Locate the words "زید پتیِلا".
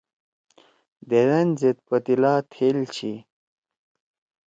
1.59-2.33